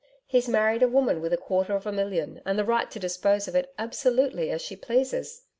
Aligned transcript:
He's 0.25 0.47
married 0.49 0.81
a 0.81 0.87
woman 0.87 1.21
with 1.21 1.31
a 1.31 1.37
quarter 1.37 1.75
of 1.75 1.85
a 1.85 1.91
million 1.91 2.41
and 2.43 2.57
the 2.57 2.65
right 2.65 2.89
to 2.89 2.97
dispose 2.97 3.47
of 3.47 3.53
it 3.53 3.71
absolutely 3.77 4.49
as 4.49 4.63
she 4.63 4.75
pleases. 4.75 5.43